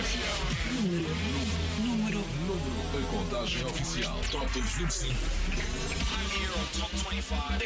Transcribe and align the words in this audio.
Número. 0.00 1.14
Número. 1.84 2.24
A 2.96 3.02
contagem 3.14 3.66
oficial. 3.66 4.18
Top 4.30 4.46
25. 4.58 5.14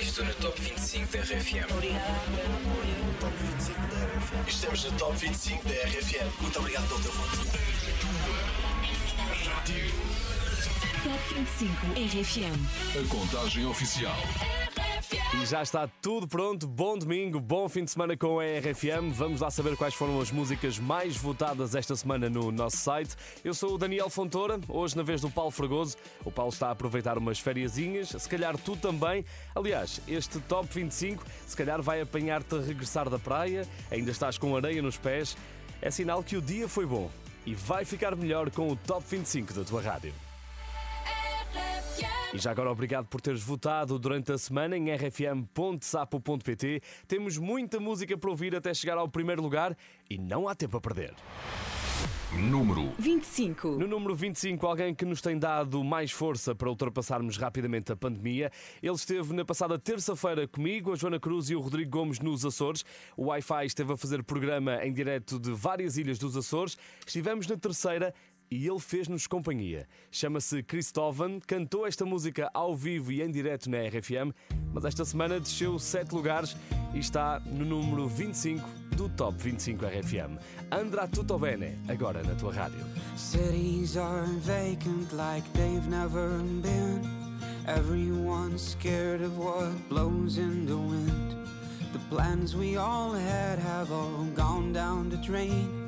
Estou 0.03 0.24
no 0.24 0.34
top 0.34 0.60
25 0.60 1.12
da 1.12 1.20
RFM. 1.20 1.68
Top 3.20 3.36
25 3.38 3.80
da 3.86 3.96
RFM. 4.04 4.48
Estamos 4.48 4.84
no 4.84 4.90
Top 4.98 5.16
25 5.16 5.68
da 5.68 5.74
RFM. 5.74 6.41
Muito 6.41 6.59
obrigado 6.59 6.89
pelo 6.89 7.00
teu 7.00 7.12
voto. 7.12 7.36
Top 11.05 11.35
25 11.35 11.87
RFM. 11.95 12.59
A 12.98 13.09
contagem 13.09 13.64
oficial. 13.66 14.19
E 15.35 15.46
já 15.46 15.62
está 15.62 15.89
tudo 16.01 16.29
pronto. 16.29 16.64
Bom 16.64 16.96
domingo, 16.96 17.41
bom 17.41 17.69
fim 17.69 17.84
de 17.84 17.91
semana 17.91 18.16
com 18.16 18.39
a 18.39 18.45
RFM. 18.45 19.12
Vamos 19.12 19.41
lá 19.41 19.51
saber 19.51 19.77
quais 19.77 19.93
foram 19.93 20.21
as 20.21 20.30
músicas 20.30 20.79
mais 20.79 21.16
votadas 21.16 21.75
esta 21.75 21.96
semana 21.96 22.30
no 22.30 22.52
nosso 22.52 22.77
site. 22.77 23.16
Eu 23.45 23.52
sou 23.52 23.75
o 23.75 23.78
Daniel 23.78 24.09
Fontoura, 24.09 24.61
hoje 24.69 24.97
na 24.97 25.02
vez 25.02 25.20
do 25.20 25.28
Paulo 25.28 25.51
Fragoso. 25.51 25.97
O 26.25 26.30
Paulo 26.30 26.52
está 26.52 26.69
a 26.69 26.70
aproveitar 26.70 27.19
umas 27.19 27.41
fériasinhas, 27.41 28.11
se 28.11 28.28
calhar 28.28 28.56
tu 28.56 28.77
também. 28.77 29.25
Aliás, 29.55 30.01
este 30.06 30.39
Top 30.41 30.69
25 30.73 31.25
se 31.47 31.56
calhar 31.56 31.83
vai 31.83 32.01
apanhar-te 32.01 32.55
a 32.55 32.61
regressar 32.61 33.11
da 33.11 33.19
praia, 33.19 33.66
ainda 33.91 34.12
estás 34.12 34.39
com 34.39 34.56
areia 34.56 34.80
nos 34.80 34.97
pés. 34.97 35.37
É 35.83 35.91
sinal 35.91 36.23
que 36.23 36.37
o 36.37 36.41
dia 36.41 36.69
foi 36.69 36.87
bom 36.87 37.11
e 37.45 37.55
vai 37.55 37.84
ficar 37.84 38.14
melhor 38.14 38.51
com 38.51 38.70
o 38.70 38.77
Top 38.77 39.05
25 39.06 39.53
da 39.53 39.64
tua 39.64 39.83
rádio. 39.83 40.23
E 42.34 42.38
já 42.38 42.50
agora 42.50 42.70
obrigado 42.70 43.06
por 43.06 43.20
teres 43.20 43.42
votado 43.42 43.96
durante 43.96 44.32
a 44.32 44.38
semana 44.38 44.76
em 44.76 44.90
rfm.sapo.pt. 44.90 46.82
Temos 47.06 47.38
muita 47.38 47.78
música 47.78 48.18
para 48.18 48.28
ouvir 48.28 48.56
até 48.56 48.74
chegar 48.74 48.98
ao 48.98 49.08
primeiro 49.08 49.40
lugar 49.40 49.77
e 50.10 50.18
não 50.18 50.48
há 50.48 50.54
tempo 50.54 50.77
a 50.77 50.80
perder. 50.80 51.14
Número 52.36 52.92
25. 52.98 53.68
No 53.78 53.86
número 53.86 54.12
25, 54.16 54.66
alguém 54.66 54.92
que 54.92 55.05
nos 55.05 55.22
tem 55.22 55.38
dado 55.38 55.84
mais 55.84 56.11
força 56.11 56.52
para 56.52 56.69
ultrapassarmos 56.69 57.36
rapidamente 57.36 57.92
a 57.92 57.96
pandemia. 57.96 58.50
Ele 58.83 58.94
esteve 58.94 59.33
na 59.33 59.44
passada 59.44 59.78
terça-feira 59.78 60.48
comigo, 60.48 60.92
a 60.92 60.96
Joana 60.96 61.20
Cruz 61.20 61.48
e 61.48 61.55
o 61.55 61.61
Rodrigo 61.61 61.91
Gomes 61.92 62.18
nos 62.18 62.44
Açores. 62.44 62.84
O 63.16 63.27
Wi-Fi 63.27 63.66
esteve 63.66 63.92
a 63.92 63.96
fazer 63.96 64.24
programa 64.24 64.84
em 64.84 64.92
direto 64.92 65.39
de 65.39 65.52
várias 65.52 65.96
ilhas 65.96 66.18
dos 66.18 66.36
Açores. 66.36 66.77
Estivemos 67.06 67.46
na 67.46 67.56
terceira 67.56 68.12
e 68.50 68.67
ele 68.67 68.78
fez-nos 68.78 69.27
companhia. 69.27 69.87
Chama-se 70.11 70.62
Cristóvão, 70.62 71.41
cantou 71.47 71.87
esta 71.87 72.05
música 72.05 72.51
ao 72.53 72.77
vivo 72.77 73.12
e 73.12 73.23
em 73.23 73.31
direto 73.31 73.69
na 73.69 73.78
RFM, 73.78 74.33
mas 74.73 74.84
esta 74.84 75.05
semana 75.05 75.41
desceu 75.41 75.78
7 75.78 76.14
lugares 76.14 76.56
e 76.95 76.98
está 76.98 77.41
no 77.41 77.64
número 77.64 78.09
25 78.09 78.67
do 78.97 79.09
Top 79.09 79.36
25 79.42 79.84
RFM. 79.84 80.39
Andrà 80.70 81.09
tutto 81.09 81.39
bene, 81.39 81.78
agora 81.89 82.23
na 82.23 82.34
tua 82.34 82.53
rádio. 82.53 82.84
Cities 83.17 83.97
are 83.97 84.27
vacant 84.41 85.12
like 85.12 85.48
they've 85.53 85.89
never 85.89 86.29
been. 86.62 87.03
Everyone's 87.67 88.61
scared 88.61 89.23
of 89.23 89.39
what 89.39 89.73
blows 89.89 90.39
in 90.39 90.67
the 90.67 90.77
wind. 90.77 91.34
The 91.92 91.98
plans 92.11 92.55
we 92.55 92.77
all 92.77 93.12
had 93.12 93.58
have 93.58 93.91
all 93.92 94.25
gone 94.34 94.73
down 94.73 95.08
the 95.08 95.17
drain. 95.17 95.83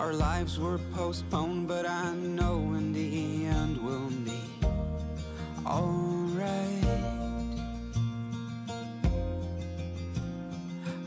Our 0.00 0.12
lives 0.12 0.58
were 0.58 0.78
postponed, 0.92 1.68
but 1.68 1.88
I 1.88 2.12
know 2.14 2.56
in 2.76 2.92
the 2.92 3.46
end 3.46 3.78
we'll 3.82 4.10
be 4.24 4.42
alright. 5.64 6.84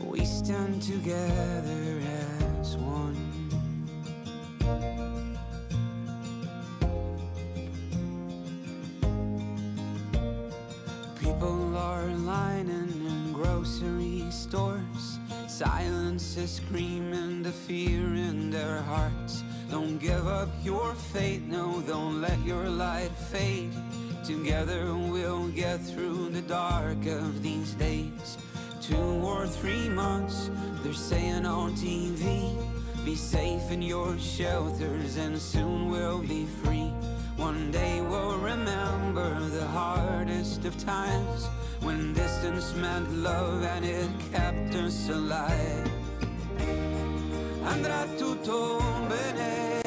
We 0.00 0.24
stand 0.24 0.82
together 0.82 2.00
as 2.60 2.76
one. 2.76 3.16
People 11.20 11.76
are 11.76 12.06
lining 12.06 12.90
in 13.06 13.32
grocery 13.32 14.24
stores. 14.30 14.97
Silence 15.58 16.36
is 16.36 16.52
screaming 16.52 17.42
the 17.42 17.50
fear 17.50 18.14
in 18.14 18.48
their 18.48 18.80
hearts. 18.82 19.42
Don't 19.68 19.98
give 19.98 20.24
up 20.28 20.48
your 20.62 20.94
faith, 20.94 21.42
no, 21.48 21.82
don't 21.84 22.20
let 22.20 22.38
your 22.44 22.68
light 22.68 23.10
fade. 23.10 23.72
Together 24.24 24.94
we'll 24.94 25.48
get 25.48 25.80
through 25.80 26.28
the 26.28 26.42
dark 26.42 27.04
of 27.06 27.42
these 27.42 27.72
days. 27.72 28.38
Two 28.80 29.20
or 29.26 29.48
three 29.48 29.88
months, 29.88 30.48
they're 30.84 30.92
saying 30.92 31.44
on 31.44 31.72
TV. 31.72 32.54
Be 33.04 33.16
safe 33.16 33.72
in 33.72 33.82
your 33.82 34.16
shelters, 34.16 35.16
and 35.16 35.36
soon 35.36 35.90
we'll 35.90 36.22
be 36.22 36.46
free. 36.62 36.92
One 37.38 37.70
day 37.70 38.00
we'll 38.00 38.36
remember 38.38 39.38
the 39.50 39.64
hardest 39.66 40.64
of 40.64 40.76
times 40.84 41.46
when 41.82 42.12
distance 42.12 42.74
meant 42.74 43.08
love 43.12 43.62
and 43.62 43.84
it 43.84 44.10
kept 44.32 44.74
us 44.74 45.08
alive. 45.08 45.88
Andrà 47.62 48.06
tutto 48.18 48.80
bene. 49.08 49.82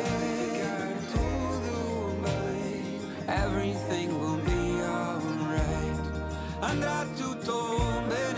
Everything 3.28 4.18
will 4.18 4.40
be 4.46 4.82
alright. 4.82 6.00
Andrà 6.62 7.06
tutto 7.18 7.78
bene. 8.08 8.31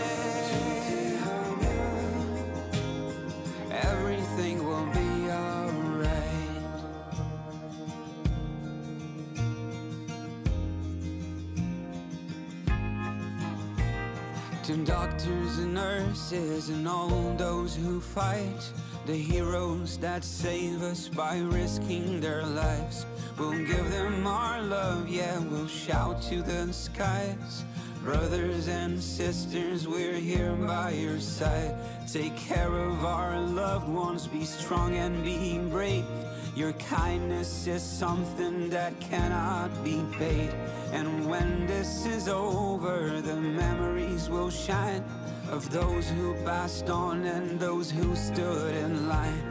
To 14.64 14.76
doctors 14.78 15.58
and 15.58 15.74
nurses 15.74 16.70
and 16.70 16.88
all 16.88 17.34
those 17.36 17.76
who 17.76 18.00
fight, 18.00 18.72
the 19.04 19.14
heroes 19.14 19.98
that 19.98 20.24
save 20.24 20.80
us 20.80 21.06
by 21.06 21.40
risking 21.40 22.18
their 22.18 22.46
lives. 22.46 23.04
We'll 23.38 23.58
give 23.66 23.90
them 23.90 24.26
our 24.26 24.62
love, 24.62 25.06
yeah, 25.06 25.38
we'll 25.38 25.66
shout 25.66 26.22
to 26.30 26.40
the 26.40 26.72
skies. 26.72 27.62
Brothers 28.02 28.68
and 28.68 28.98
sisters, 28.98 29.86
we're 29.86 30.14
here 30.14 30.54
by 30.54 30.92
your 30.92 31.20
side. 31.20 31.76
Take 32.10 32.34
care 32.34 32.74
of 32.74 33.04
our 33.04 33.38
loved 33.38 33.90
ones, 33.90 34.26
be 34.26 34.44
strong 34.44 34.96
and 34.96 35.22
be 35.22 35.58
brave. 35.58 36.06
Your 36.54 36.72
kindness 36.74 37.66
is 37.66 37.82
something 37.82 38.70
that 38.70 38.98
cannot 39.00 39.70
be 39.82 40.04
paid. 40.12 40.50
And 40.92 41.28
when 41.28 41.66
this 41.66 42.06
is 42.06 42.28
over, 42.28 43.20
the 43.20 43.34
memories 43.34 44.30
will 44.30 44.50
shine 44.50 45.02
of 45.50 45.68
those 45.70 46.08
who 46.08 46.34
passed 46.44 46.88
on 46.88 47.24
and 47.24 47.58
those 47.58 47.90
who 47.90 48.14
stood 48.14 48.72
in 48.76 49.08
line. 49.08 49.42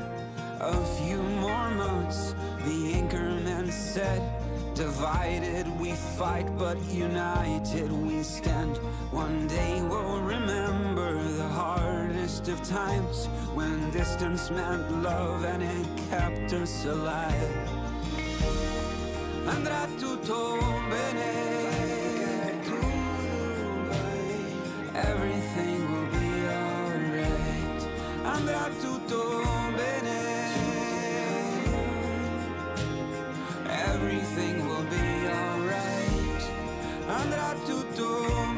A 0.62 0.86
few 0.98 1.22
more 1.22 1.70
months, 1.72 2.36
the 2.64 2.94
anchorman 2.94 3.70
said. 3.70 4.22
Divided 4.74 5.68
we 5.82 5.92
fight, 6.18 6.48
but 6.58 6.82
united 6.86 7.92
we 7.92 8.24
stand. 8.24 8.78
One 9.12 9.46
day 9.48 9.82
we'll 9.82 10.22
remember 10.22 10.93
hardest 12.24 12.48
of 12.48 12.64
times 12.64 13.28
when 13.54 13.92
distance 13.92 14.50
meant 14.50 15.04
love 15.04 15.44
and 15.44 15.62
it 15.62 15.88
kept 16.10 16.54
us 16.54 16.86
alive. 16.86 17.70
Andrà 19.46 19.88
tutto 20.00 20.58
bene. 20.90 21.32
Everything 24.94 25.80
will 25.92 26.10
be 26.18 26.48
alright. 26.62 27.82
Andrà 28.24 28.70
tutto 28.82 29.22
bene. 29.76 30.22
Everything 33.68 34.66
will 34.66 34.86
be 34.96 35.28
alright. 35.28 36.44
Andrà 37.06 37.54
tutto 37.66 38.08
bene. 38.28 38.53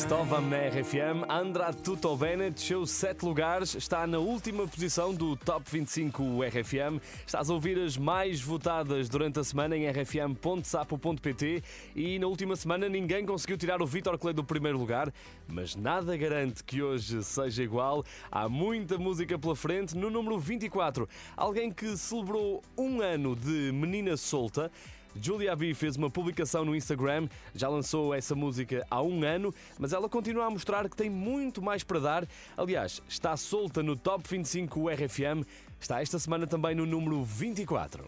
Stovam 0.00 0.40
na 0.40 0.56
RFM, 0.56 1.28
Andra 1.28 1.74
Tutto 1.74 2.16
Bene 2.16 2.50
desceu 2.50 2.86
7 2.86 3.22
lugares, 3.22 3.74
está 3.74 4.06
na 4.06 4.18
última 4.18 4.66
posição 4.66 5.12
do 5.12 5.36
Top 5.36 5.62
25 5.70 6.42
RFM. 6.42 6.98
Estás 7.26 7.50
a 7.50 7.52
ouvir 7.52 7.78
as 7.78 7.98
mais 7.98 8.40
votadas 8.40 9.10
durante 9.10 9.38
a 9.40 9.44
semana 9.44 9.76
em 9.76 9.86
rfm.sapo.pt 9.86 11.62
e 11.94 12.18
na 12.18 12.26
última 12.26 12.56
semana 12.56 12.88
ninguém 12.88 13.26
conseguiu 13.26 13.58
tirar 13.58 13.82
o 13.82 13.86
Vitor 13.86 14.18
Clay 14.18 14.32
do 14.32 14.42
primeiro 14.42 14.78
lugar, 14.78 15.12
mas 15.46 15.76
nada 15.76 16.16
garante 16.16 16.64
que 16.64 16.80
hoje 16.80 17.22
seja 17.22 17.62
igual. 17.62 18.02
Há 18.32 18.48
muita 18.48 18.96
música 18.96 19.38
pela 19.38 19.54
frente. 19.54 19.94
No 19.94 20.08
número 20.08 20.38
24, 20.38 21.06
alguém 21.36 21.70
que 21.70 21.94
celebrou 21.98 22.62
um 22.76 23.02
ano 23.02 23.36
de 23.36 23.70
menina 23.70 24.16
solta. 24.16 24.72
Julia 25.14 25.54
B 25.56 25.74
fez 25.74 25.96
uma 25.96 26.10
publicação 26.10 26.64
no 26.64 26.74
Instagram, 26.74 27.28
já 27.54 27.68
lançou 27.68 28.14
essa 28.14 28.34
música 28.34 28.86
há 28.90 29.02
um 29.02 29.24
ano, 29.24 29.54
mas 29.78 29.92
ela 29.92 30.08
continua 30.08 30.46
a 30.46 30.50
mostrar 30.50 30.88
que 30.88 30.96
tem 30.96 31.10
muito 31.10 31.62
mais 31.62 31.82
para 31.82 31.98
dar. 31.98 32.28
Aliás, 32.56 33.02
está 33.08 33.36
solta 33.36 33.82
no 33.82 33.96
Top 33.96 34.24
25 34.28 34.88
RFM, 34.88 35.46
está 35.80 36.00
esta 36.00 36.18
semana 36.18 36.46
também 36.46 36.74
no 36.74 36.86
número 36.86 37.22
24. 37.24 38.04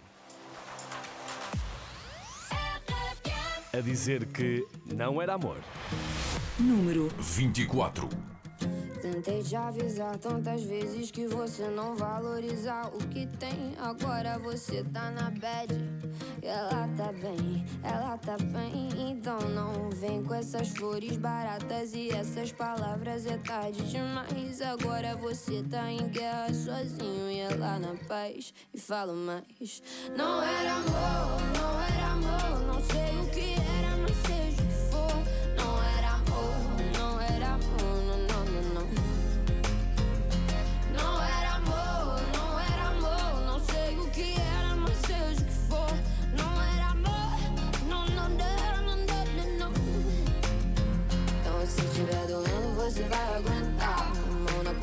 A 3.72 3.80
dizer 3.80 4.26
que 4.26 4.66
não 4.84 5.20
era 5.20 5.34
amor. 5.34 5.56
Número 6.58 7.08
24. 7.18 8.31
Tentei 9.02 9.42
te 9.42 9.56
avisar 9.56 10.16
tantas 10.16 10.62
vezes 10.62 11.10
que 11.10 11.26
você 11.26 11.66
não 11.66 11.96
valorizar 11.96 12.86
o 12.94 12.98
que 13.08 13.26
tem. 13.26 13.74
Agora 13.76 14.38
você 14.38 14.84
tá 14.84 15.10
na 15.10 15.28
bad. 15.28 15.74
Ela 16.40 16.86
tá 16.96 17.10
bem, 17.10 17.66
ela 17.82 18.16
tá 18.16 18.36
bem. 18.36 19.10
Então 19.10 19.40
não 19.48 19.90
vem 19.90 20.22
com 20.22 20.32
essas 20.32 20.68
flores 20.68 21.16
baratas 21.16 21.94
e 21.94 22.10
essas 22.10 22.52
palavras. 22.52 23.26
É 23.26 23.38
tarde 23.38 23.82
demais. 23.90 24.62
Agora 24.62 25.16
você 25.16 25.64
tá 25.64 25.90
em 25.90 26.06
guerra 26.06 26.54
sozinho 26.54 27.28
e 27.28 27.40
ela 27.40 27.80
na 27.80 27.96
paz. 28.06 28.54
E 28.72 28.78
falo 28.78 29.16
mais. 29.16 29.82
Não 30.16 30.40
era 30.40 30.74
amor, 30.74 31.42
não 31.58 31.82
era 31.82 32.06
amor. 32.06 32.66
Não 32.68 32.80
sei 32.80 33.18
o 33.18 33.30
que 33.30 33.54
era, 33.78 33.96
não 33.96 34.08
seja 34.08 34.41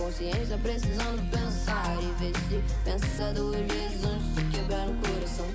consciência, 0.10 0.58
precisando 0.58 1.30
pensar. 1.30 1.98
E 2.02 2.12
ver 2.20 2.34
se 2.36 2.64
pensa 2.84 3.32
duas 3.34 3.62
vezes 3.62 4.04
antes 4.04 4.36
de 4.36 4.58
quebrar 4.58 4.88
o 4.90 4.96
coração. 4.96 5.46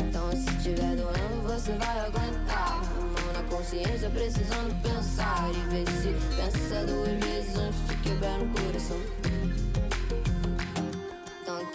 Então 0.00 0.30
se 0.32 0.62
tiver 0.62 0.96
doendo, 0.96 1.42
você 1.46 1.72
vai 1.72 2.00
aguentar. 2.00 2.82
Mão 2.98 3.32
na 3.32 3.42
consciência, 3.48 4.10
precisando 4.10 4.82
pensar. 4.82 5.48
E 5.50 5.70
ver 5.70 5.88
se 5.92 6.08
pensa 6.34 6.84
duas 6.84 7.24
vezes 7.24 7.56
antes 7.56 7.86
de 7.86 7.96
quebrar 7.98 8.40
o 8.40 8.48
coração. 8.48 9.21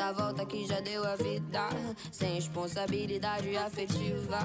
Tanta 0.08 0.24
volta 0.24 0.46
que 0.46 0.66
já 0.66 0.80
deu 0.80 1.04
a 1.06 1.18
vida. 1.18 1.68
Sem 2.14 2.36
responsabilidade 2.36 3.58
afetiva. 3.58 4.40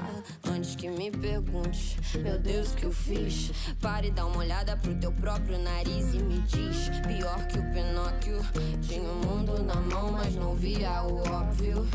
Antes 0.44 0.74
que 0.74 0.90
me 0.90 1.08
pergunte 1.10 1.96
Meu 2.18 2.36
Deus, 2.36 2.72
que 2.74 2.84
eu 2.84 2.92
fiz? 2.92 3.52
Pare 3.80 4.08
e 4.08 4.10
dá 4.10 4.26
uma 4.26 4.38
olhada 4.38 4.76
pro 4.76 4.92
teu 4.96 5.12
próprio 5.12 5.58
nariz 5.58 6.14
E 6.14 6.18
me 6.18 6.40
diz. 6.40 6.88
Pior 7.06 7.46
que 7.46 7.58
o 7.58 7.72
Pinóquio 7.72 8.40
Tinha 8.80 9.02
o 9.02 9.14
mundo 9.24 9.62
na 9.62 9.76
mão, 9.76 10.10
mas 10.10 10.34
não 10.34 10.56
via 10.56 11.02
o 11.04 11.18
óbvio. 11.30 11.86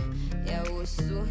É 0.46 0.62
osso 0.72 1.28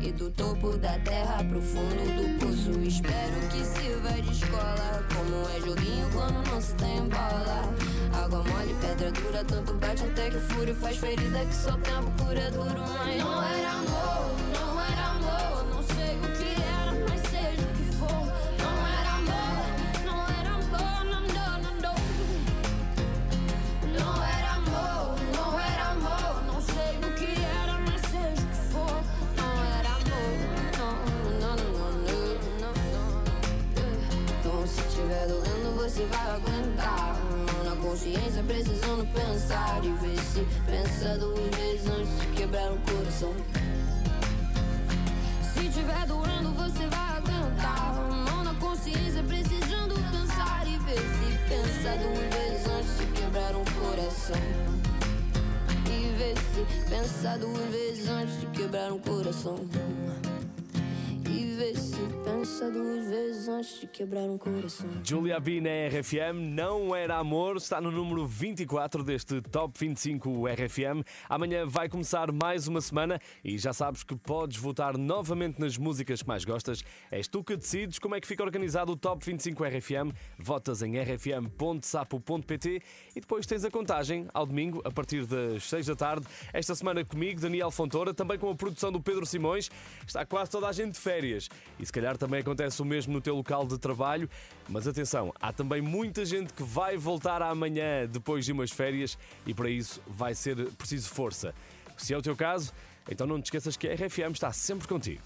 E 0.00 0.10
do 0.10 0.30
topo 0.30 0.76
da 0.76 0.98
terra 0.98 1.44
pro 1.44 1.62
fundo 1.62 2.02
do 2.16 2.38
poço. 2.40 2.80
Espero 2.80 3.48
que 3.52 3.64
sirva 3.64 4.20
de 4.20 4.32
escola 4.32 5.06
Como 5.14 5.48
é 5.56 5.60
joguinho 5.60 6.10
quando 6.10 6.50
não 6.50 6.60
se 6.60 6.74
tem 6.74 7.08
bola 7.08 7.97
Água 8.28 8.44
mole, 8.44 8.74
pedra 8.78 9.10
dura, 9.10 9.42
tanto 9.42 9.72
bate 9.72 10.04
até 10.04 10.28
que 10.28 10.38
fúria 10.38 10.74
faz 10.74 10.98
ferida 10.98 11.46
que 11.46 11.54
só 11.54 11.72
tempo 11.78 12.12
cura 12.22 12.50
duro. 12.50 12.78
Mas 12.78 13.24
não 13.24 13.42
era 13.42 13.70
amor, 13.70 13.97
consciência, 38.38 38.42
precisando 38.44 39.06
pensar 39.12 39.80
e 39.84 39.92
ver 39.92 40.18
se 40.20 40.46
pensa 40.66 41.18
duas 41.18 41.56
vezes 41.56 41.88
antes 41.88 42.20
de 42.20 42.26
quebrar 42.36 42.72
o 42.72 42.78
coração. 42.78 43.34
Se 45.42 45.68
tiver 45.68 46.06
doendo, 46.06 46.50
você 46.52 46.86
vai 46.86 47.16
aguentar. 47.16 47.94
Mão 48.30 48.44
na 48.44 48.54
consciência, 48.54 49.22
precisando 49.22 49.94
pensar 50.10 50.66
e 50.66 50.78
ver 50.78 50.98
se 50.98 51.38
pensa 51.48 51.96
duas 51.98 52.34
vezes 52.34 52.66
antes 52.68 52.98
de 52.98 53.06
quebrar 53.20 53.56
um 53.56 53.64
coração. 53.64 54.42
E 55.86 56.16
ver 56.16 56.36
se 56.36 56.88
pensa 56.88 57.38
duas 57.38 57.70
vezes 57.70 58.08
antes 58.08 58.40
de 58.40 58.46
quebrar 58.46 58.92
um 58.92 58.98
coração. 58.98 59.56
Pensa 62.48 62.70
duas 62.70 63.06
vezes 63.06 63.46
antes 63.46 63.80
de 63.80 63.86
quebrar 63.86 64.22
um 64.22 64.38
coração. 64.38 64.88
Julia 65.04 65.38
B 65.38 65.60
na 65.60 65.68
RFM, 65.68 66.48
Não 66.48 66.96
Era 66.96 67.18
Amor, 67.18 67.58
está 67.58 67.78
no 67.78 67.90
número 67.90 68.26
24 68.26 69.04
deste 69.04 69.42
Top 69.42 69.78
25 69.78 70.46
RFM. 70.46 71.04
Amanhã 71.28 71.66
vai 71.66 71.90
começar 71.90 72.32
mais 72.32 72.66
uma 72.66 72.80
semana 72.80 73.20
e 73.44 73.58
já 73.58 73.74
sabes 73.74 74.02
que 74.02 74.16
podes 74.16 74.56
votar 74.56 74.96
novamente 74.96 75.60
nas 75.60 75.76
músicas 75.76 76.22
que 76.22 76.26
mais 76.26 76.42
gostas. 76.46 76.82
És 77.10 77.28
tu 77.28 77.44
que 77.44 77.54
decides 77.54 77.98
como 77.98 78.14
é 78.14 78.20
que 78.20 78.26
fica 78.26 78.42
organizado 78.42 78.92
o 78.92 78.96
Top 78.96 79.22
25 79.22 79.62
RFM. 79.64 80.10
Votas 80.38 80.80
em 80.80 80.96
rfm.sapo.pt 80.98 82.82
e 83.14 83.20
depois 83.20 83.44
tens 83.44 83.62
a 83.62 83.70
contagem 83.70 84.26
ao 84.32 84.46
domingo, 84.46 84.80
a 84.86 84.90
partir 84.90 85.26
das 85.26 85.64
6 85.64 85.84
da 85.88 85.94
tarde. 85.94 86.26
Esta 86.54 86.74
semana 86.74 87.04
comigo, 87.04 87.42
Daniel 87.42 87.70
Fontoura, 87.70 88.14
também 88.14 88.38
com 88.38 88.48
a 88.50 88.54
produção 88.54 88.90
do 88.90 89.02
Pedro 89.02 89.26
Simões. 89.26 89.70
Está 90.06 90.24
quase 90.24 90.50
toda 90.50 90.66
a 90.66 90.72
gente 90.72 90.94
de 90.94 90.98
férias 90.98 91.50
e 91.78 91.84
se 91.84 91.92
calhar 91.92 92.16
também 92.16 92.37
acontece 92.38 92.80
o 92.80 92.84
mesmo 92.84 93.12
no 93.12 93.20
teu 93.20 93.36
local 93.36 93.66
de 93.66 93.78
trabalho. 93.78 94.28
Mas 94.68 94.86
atenção, 94.86 95.32
há 95.40 95.52
também 95.52 95.80
muita 95.80 96.24
gente 96.24 96.52
que 96.52 96.62
vai 96.62 96.96
voltar 96.96 97.42
amanhã 97.42 98.06
depois 98.06 98.44
de 98.44 98.52
umas 98.52 98.70
férias 98.70 99.18
e 99.46 99.54
para 99.54 99.70
isso 99.70 100.00
vai 100.06 100.34
ser 100.34 100.56
preciso 100.72 101.08
força. 101.10 101.54
Se 101.96 102.14
é 102.14 102.16
o 102.16 102.22
teu 102.22 102.36
caso, 102.36 102.72
então 103.10 103.26
não 103.26 103.40
te 103.40 103.46
esqueças 103.46 103.76
que 103.76 103.88
a 103.88 103.94
RFM 103.94 104.32
está 104.32 104.52
sempre 104.52 104.86
contigo. 104.86 105.22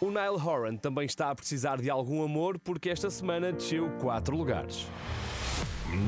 O 0.00 0.10
Nile 0.10 0.40
Horan 0.42 0.76
também 0.76 1.06
está 1.06 1.30
a 1.30 1.34
precisar 1.34 1.80
de 1.80 1.90
algum 1.90 2.22
amor 2.22 2.58
porque 2.58 2.88
esta 2.88 3.10
semana 3.10 3.52
desceu 3.52 3.90
4 4.00 4.36
lugares. 4.36 4.86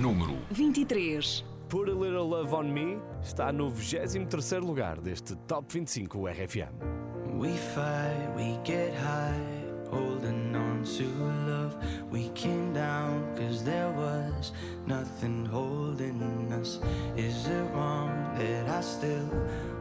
Número 0.00 0.38
23. 0.50 1.44
Put 1.68 1.88
a 1.88 1.94
Little 1.94 2.28
Love 2.28 2.52
on 2.52 2.64
Me 2.64 2.98
está 3.22 3.52
no 3.52 3.70
23 3.70 4.60
lugar 4.60 5.00
deste 5.00 5.36
Top 5.46 5.72
25 5.72 6.26
RFM. 6.26 7.09
We 7.32 7.56
fight, 7.56 8.28
we 8.36 8.58
get 8.64 8.94
high, 8.94 9.46
holding 9.90 10.54
on 10.54 10.84
to 10.84 11.04
love. 11.50 11.76
We 12.10 12.28
came 12.30 12.74
down 12.74 13.36
cause 13.36 13.64
there 13.64 13.90
was 13.90 14.52
nothing 14.86 15.46
holding 15.46 16.52
us. 16.52 16.80
Is 17.16 17.46
it 17.46 17.64
wrong 17.72 18.34
that 18.36 18.68
I 18.68 18.80
still 18.80 19.30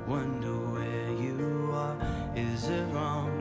wonder 0.08 0.56
where 0.74 1.12
you 1.12 1.72
are? 1.74 1.98
Is 2.36 2.70
it 2.70 2.86
wrong 2.94 3.39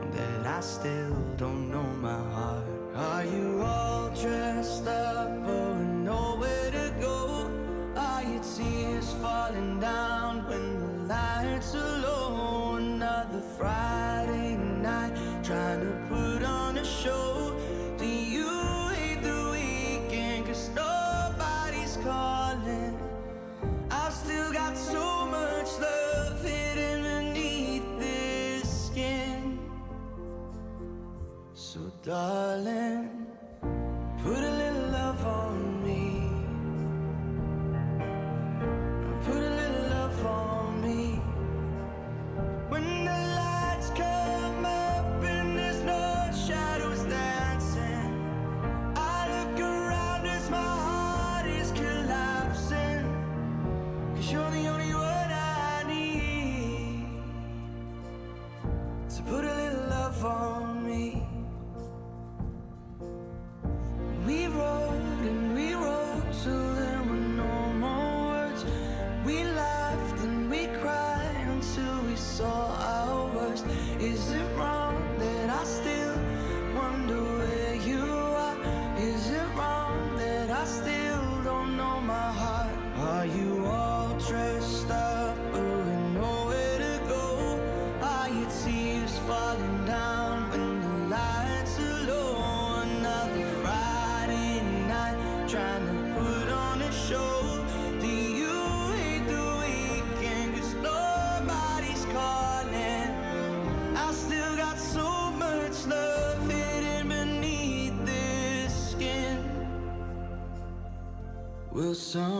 sun. 112.09 112.38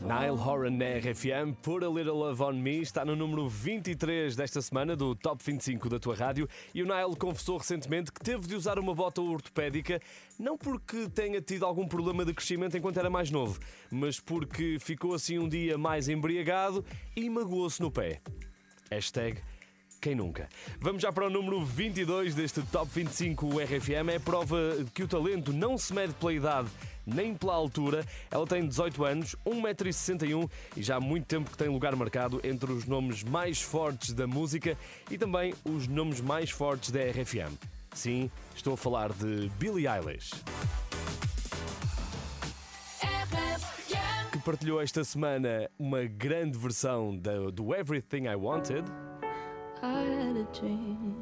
Nile 0.00 0.36
Horan 0.36 0.70
na 0.72 0.84
RFM, 0.98 1.52
Put 1.62 1.84
a 1.84 1.88
Little 1.88 2.14
Love 2.14 2.42
on 2.42 2.54
Me, 2.54 2.80
está 2.80 3.04
no 3.04 3.14
número 3.14 3.48
23 3.48 4.34
desta 4.34 4.60
semana 4.60 4.96
do 4.96 5.14
Top 5.14 5.40
25 5.44 5.88
da 5.88 6.00
tua 6.00 6.16
rádio. 6.16 6.48
E 6.74 6.82
o 6.82 6.86
Nile 6.86 7.14
confessou 7.16 7.56
recentemente 7.56 8.10
que 8.10 8.20
teve 8.20 8.48
de 8.48 8.56
usar 8.56 8.80
uma 8.80 8.92
bota 8.92 9.20
ortopédica, 9.22 10.00
não 10.36 10.58
porque 10.58 11.08
tenha 11.08 11.40
tido 11.40 11.64
algum 11.64 11.86
problema 11.86 12.24
de 12.24 12.34
crescimento 12.34 12.76
enquanto 12.76 12.98
era 12.98 13.08
mais 13.08 13.30
novo, 13.30 13.60
mas 13.92 14.18
porque 14.18 14.78
ficou 14.80 15.14
assim 15.14 15.38
um 15.38 15.48
dia 15.48 15.78
mais 15.78 16.08
embriagado 16.08 16.84
e 17.14 17.30
magoou-se 17.30 17.80
no 17.80 17.92
pé. 17.92 18.20
Hashtag 18.90 19.40
quem 20.00 20.14
nunca? 20.14 20.48
Vamos 20.80 21.02
já 21.02 21.12
para 21.12 21.26
o 21.26 21.30
número 21.30 21.64
22 21.64 22.34
deste 22.34 22.62
Top 22.62 22.90
25 22.92 23.58
RFM. 23.60 24.10
É 24.14 24.18
prova 24.18 24.76
de 24.78 24.90
que 24.90 25.02
o 25.02 25.08
talento 25.08 25.52
não 25.52 25.76
se 25.76 25.92
mede 25.92 26.14
pela 26.14 26.32
idade 26.32 26.68
nem 27.06 27.34
pela 27.34 27.54
altura. 27.54 28.04
Ela 28.30 28.46
tem 28.46 28.66
18 28.66 29.04
anos, 29.04 29.36
1,61m 29.46 30.50
e 30.76 30.82
já 30.82 30.96
há 30.96 31.00
muito 31.00 31.26
tempo 31.26 31.50
que 31.50 31.56
tem 31.56 31.68
lugar 31.68 31.94
marcado 31.94 32.40
entre 32.42 32.72
os 32.72 32.84
nomes 32.84 33.22
mais 33.22 33.62
fortes 33.62 34.12
da 34.12 34.26
música 34.26 34.76
e 35.10 35.16
também 35.16 35.54
os 35.64 35.86
nomes 35.86 36.20
mais 36.20 36.50
fortes 36.50 36.90
da 36.90 37.00
RFM. 37.00 37.54
Sim, 37.94 38.30
estou 38.54 38.74
a 38.74 38.76
falar 38.76 39.12
de 39.12 39.48
Billie 39.58 39.86
Eilish. 39.86 40.30
Que 44.32 44.38
partilhou 44.40 44.80
esta 44.80 45.02
semana 45.02 45.70
uma 45.78 46.04
grande 46.04 46.58
versão 46.58 47.16
do 47.16 47.74
Everything 47.74 48.26
I 48.26 48.34
Wanted. 48.34 48.84
I 49.82 50.00
had 50.00 50.36
a 50.36 50.44
dream. 50.58 51.14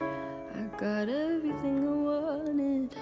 I 0.00 0.62
got 0.76 1.08
everything 1.08 1.86
I 1.86 1.92
wanted. 1.92 2.96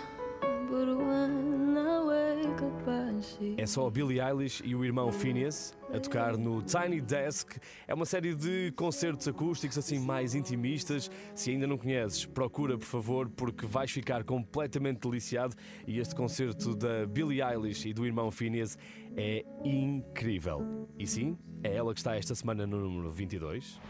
É 3.56 3.66
só 3.66 3.86
a 3.86 3.90
Billie 3.90 4.20
Eilish 4.20 4.62
e 4.64 4.74
o 4.74 4.84
irmão 4.84 5.10
Phineas 5.10 5.76
a 5.92 5.98
tocar 5.98 6.36
no 6.36 6.62
Tiny 6.62 7.00
Desk. 7.00 7.58
É 7.86 7.94
uma 7.94 8.04
série 8.04 8.34
de 8.34 8.72
concertos 8.76 9.26
acústicos 9.26 9.78
assim 9.78 9.98
mais 9.98 10.34
intimistas. 10.34 11.10
Se 11.34 11.50
ainda 11.50 11.66
não 11.66 11.78
conheces, 11.78 12.26
procura 12.26 12.76
por 12.76 12.84
favor, 12.84 13.28
porque 13.28 13.66
vais 13.66 13.90
ficar 13.90 14.24
completamente 14.24 15.00
deliciado. 15.00 15.56
E 15.86 15.98
este 15.98 16.14
concerto 16.14 16.74
da 16.74 17.06
Billie 17.06 17.42
Eilish 17.42 17.88
e 17.88 17.92
do 17.92 18.06
irmão 18.06 18.30
Phineas 18.30 18.78
é 19.16 19.44
incrível. 19.64 20.88
E 20.98 21.06
sim, 21.06 21.36
é 21.62 21.74
ela 21.74 21.92
que 21.92 22.00
está 22.00 22.14
esta 22.16 22.34
semana 22.34 22.66
no 22.66 22.78
número 22.80 23.10
22. 23.10 23.80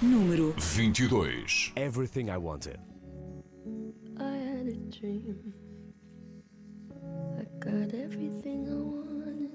Número 0.00 0.54
22. 0.56 1.72
Everything 1.76 2.28
I 2.28 2.36
Wanted. 2.36 2.94
I 4.64 4.66
had 4.66 4.76
a 4.76 4.98
dream. 4.98 5.52
I 7.38 7.44
got 7.60 7.92
everything 7.92 8.66
I 8.66 8.80
wanted. 8.80 9.50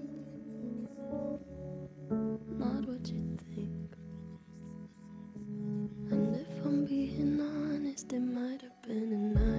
Not 2.59 2.85
what 2.87 3.07
you 3.09 3.35
think. 3.55 3.95
And 6.11 6.35
if 6.35 6.63
I'm 6.63 6.85
being 6.85 7.41
honest, 7.41 8.13
it 8.13 8.19
might 8.19 8.61
have 8.61 8.81
been 8.83 9.11
a 9.13 9.39
nightmare 9.39 9.58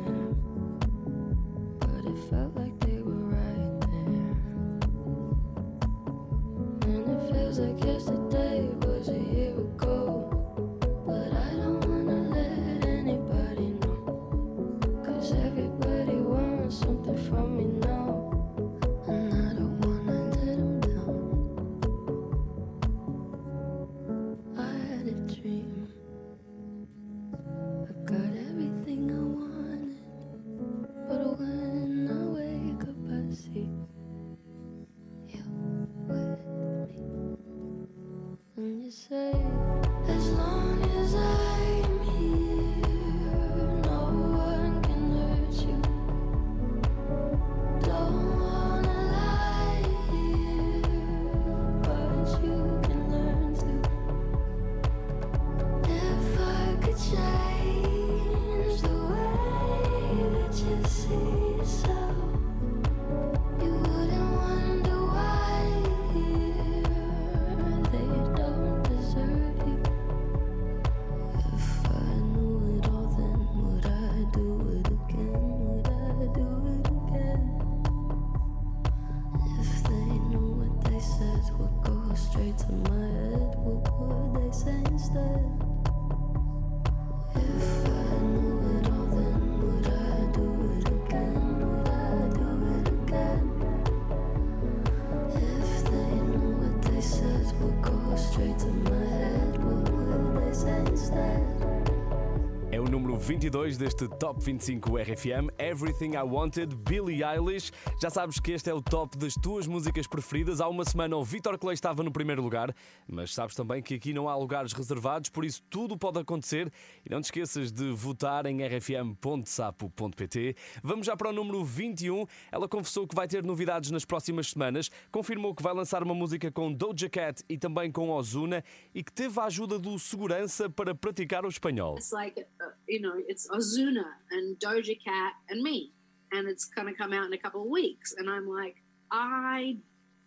22 103.41 103.75
deste 103.75 104.07
Top 104.19 104.39
25 104.39 104.97
RFM, 104.97 105.49
Everything 105.57 106.11
I 106.11 106.21
Wanted, 106.21 106.75
Billie 106.75 107.23
Eilish. 107.23 107.71
Já 107.99 108.11
sabes 108.11 108.39
que 108.39 108.51
este 108.51 108.69
é 108.69 108.73
o 108.73 108.79
top 108.79 109.17
das 109.17 109.33
tuas 109.33 109.65
músicas 109.65 110.05
preferidas. 110.05 110.61
Há 110.61 110.67
uma 110.67 110.85
semana 110.85 111.17
o 111.17 111.23
Vitor 111.23 111.57
Clay 111.57 111.73
estava 111.73 112.03
no 112.03 112.11
primeiro 112.11 112.43
lugar, 112.43 112.71
mas 113.07 113.33
sabes 113.33 113.55
também 113.55 113.81
que 113.81 113.95
aqui 113.95 114.13
não 114.13 114.29
há 114.29 114.35
lugares 114.35 114.73
reservados, 114.73 115.31
por 115.31 115.43
isso 115.43 115.63
tudo 115.71 115.97
pode 115.97 116.19
acontecer. 116.19 116.71
E 117.03 117.09
não 117.09 117.19
te 117.19 117.25
esqueças 117.25 117.71
de 117.71 117.89
votar 117.89 118.45
em 118.45 118.61
rfm.sapo.pt. 118.63 120.55
Vamos 120.83 121.07
já 121.07 121.17
para 121.17 121.29
o 121.29 121.33
número 121.33 121.65
21. 121.65 122.27
Ela 122.51 122.67
confessou 122.67 123.07
que 123.07 123.15
vai 123.15 123.27
ter 123.27 123.43
novidades 123.43 123.89
nas 123.89 124.05
próximas 124.05 124.51
semanas, 124.51 124.91
confirmou 125.11 125.55
que 125.55 125.63
vai 125.63 125.73
lançar 125.73 126.03
uma 126.03 126.13
música 126.13 126.51
com 126.51 126.71
Doja 126.71 127.09
Cat 127.09 127.43
e 127.49 127.57
também 127.57 127.91
com 127.91 128.11
Ozuna 128.11 128.63
e 128.93 129.03
que 129.03 129.11
teve 129.11 129.39
a 129.39 129.45
ajuda 129.45 129.79
do 129.79 129.97
segurança 129.97 130.69
para 130.69 130.93
praticar 130.93 131.43
o 131.43 131.49
espanhol. 131.49 131.95
It's 131.95 132.11
like, 132.11 132.39
uh, 132.39 132.45
you 132.87 133.01
know, 133.01 133.19
it's 133.31 133.47
Ozuna 133.47 134.03
and 134.31 134.59
Doja 134.59 134.97
Cat 135.01 135.33
and 135.49 135.63
me. 135.63 135.93
And 136.33 136.47
it's 136.47 136.65
going 136.65 136.87
to 136.87 136.93
come 136.93 137.13
out 137.13 137.25
in 137.25 137.33
a 137.33 137.37
couple 137.37 137.61
of 137.61 137.69
weeks. 137.69 138.13
And 138.17 138.29
I'm 138.29 138.47
like, 138.47 138.75
I 139.09 139.77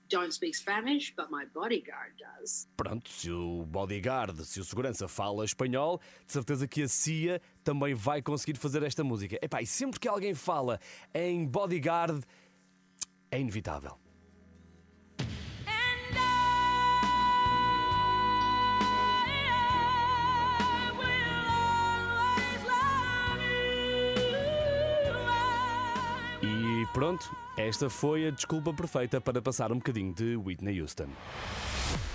don't 0.09 0.33
speak 0.33 0.55
Spanish, 0.55 1.15
but 1.17 1.31
my 1.31 1.45
bodyguard 1.55 2.13
does. 2.19 2.67
Pronto, 2.77 3.11
se 3.11 3.31
o 3.31 3.65
bodyguard, 3.67 4.43
se 4.45 4.61
o 4.61 4.65
segurança 4.65 5.09
fala 5.09 5.45
espanhol, 5.45 6.01
de 6.27 6.33
certeza 6.33 6.67
que 6.67 6.83
a 6.83 6.89
CIA 6.89 7.41
também 7.63 7.95
vai 7.95 8.23
conseguir 8.23 8.59
fazer 8.59 8.83
esta 8.83 9.05
música. 9.05 9.39
Epá, 9.43 9.63
e 9.63 9.67
sempre 9.67 10.01
que 10.01 10.09
alguém 10.09 10.35
fala 10.35 10.79
em 11.15 11.47
bodyguard, 11.47 12.23
é 13.31 13.41
inevitável. 13.41 13.99
Pronto, 26.95 27.37
esta 27.57 27.91
foi 27.91 28.29
a 28.29 28.31
desculpa 28.31 28.73
perfeita 28.73 29.21
para 29.21 29.43
passar 29.43 29.73
um 29.73 29.77
bocadinho 29.77 30.15
de 30.15 30.37
Whitney 30.37 30.81
Houston. 30.81 31.09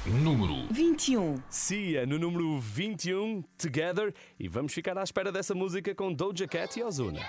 Número 0.05 0.65
21. 0.71 1.35
Cia 1.49 2.05
no 2.05 2.17
número 2.17 2.57
21, 2.59 3.43
Together, 3.57 4.13
e 4.39 4.47
vamos 4.47 4.73
ficar 4.73 4.97
à 4.97 5.03
espera 5.03 5.33
dessa 5.33 5.53
música 5.53 5.93
com 5.93 6.13
Doja 6.13 6.47
Cat 6.47 6.79
e 6.79 6.83
Ozuna. 6.83 7.19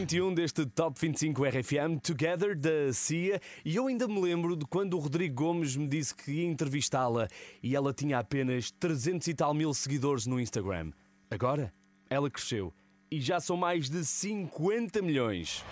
21 0.00 0.34
deste 0.34 0.66
Top 0.66 1.00
25 1.00 1.42
RFM, 1.42 1.98
Together, 2.02 2.54
da 2.54 2.92
CIA. 2.92 3.40
E 3.64 3.76
eu 3.76 3.86
ainda 3.86 4.06
me 4.06 4.20
lembro 4.20 4.54
de 4.54 4.66
quando 4.66 4.92
o 4.92 4.98
Rodrigo 4.98 5.34
Gomes 5.34 5.74
me 5.74 5.88
disse 5.88 6.14
que 6.14 6.32
ia 6.32 6.46
entrevistá-la 6.46 7.28
e 7.62 7.74
ela 7.74 7.94
tinha 7.94 8.18
apenas 8.18 8.70
300 8.72 9.26
e 9.28 9.34
tal 9.34 9.54
mil 9.54 9.72
seguidores 9.72 10.26
no 10.26 10.38
Instagram. 10.38 10.92
Agora, 11.30 11.72
ela 12.10 12.28
cresceu 12.28 12.74
e 13.10 13.18
já 13.18 13.40
são 13.40 13.56
mais 13.56 13.88
de 13.88 14.04
50 14.04 15.00
milhões. 15.00 15.64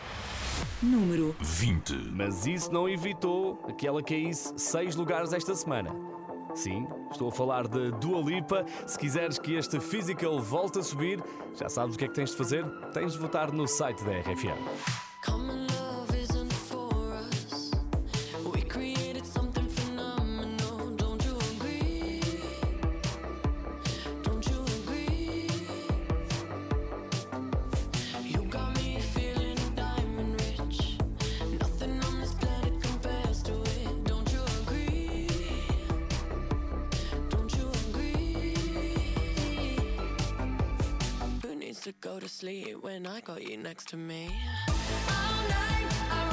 Número 0.82 1.36
20. 1.40 1.92
Mas 2.10 2.46
isso 2.46 2.72
não 2.72 2.88
evitou 2.88 3.56
que 3.76 3.86
ela 3.86 4.02
caísse 4.02 4.54
6 4.56 4.96
lugares 4.96 5.34
esta 5.34 5.54
semana. 5.54 6.13
Sim, 6.54 6.86
estou 7.10 7.28
a 7.28 7.32
falar 7.32 7.66
de 7.66 7.90
Dua 7.92 8.20
Lipa. 8.20 8.64
Se 8.86 8.98
quiseres 8.98 9.38
que 9.38 9.54
este 9.54 9.80
Physical 9.80 10.40
volte 10.40 10.78
a 10.78 10.82
subir, 10.82 11.22
já 11.58 11.68
sabes 11.68 11.96
o 11.96 11.98
que 11.98 12.04
é 12.04 12.08
que 12.08 12.14
tens 12.14 12.30
de 12.30 12.36
fazer? 12.36 12.64
Tens 12.92 13.12
de 13.12 13.18
votar 13.18 13.52
no 13.52 13.66
site 13.66 14.02
da 14.04 14.12
RFM. 14.20 15.73
sleep 42.44 42.82
when 42.82 43.06
I 43.06 43.20
got 43.20 43.42
you 43.42 43.56
next 43.56 43.88
to 43.88 43.96
me. 43.96 44.28
All 44.68 45.48
night. 45.48 46.23